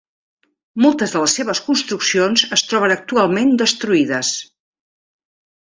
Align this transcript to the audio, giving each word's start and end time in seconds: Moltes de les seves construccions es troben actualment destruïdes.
Moltes 0.85 1.13
de 1.15 1.21
les 1.23 1.35
seves 1.39 1.61
construccions 1.67 2.45
es 2.57 2.65
troben 2.71 2.97
actualment 2.97 3.55
destruïdes. 3.63 4.33